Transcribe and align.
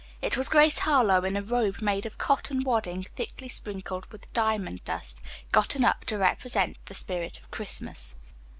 It 0.19 0.35
was 0.35 0.49
Grace 0.49 0.79
Harlowe 0.79 1.23
in 1.25 1.37
a 1.37 1.43
robe 1.43 1.79
made 1.79 2.07
of 2.07 2.17
cotton 2.17 2.63
wadding 2.63 3.03
thickly 3.03 3.47
sprinkled 3.47 4.07
with 4.07 4.33
diamond 4.33 4.83
dust, 4.83 5.21
gotten 5.51 5.85
up 5.85 6.05
to 6.05 6.17
represent 6.17 6.77
the 6.87 6.95
spirit 6.95 7.37
of 7.37 7.51
Christmas. 7.51 8.15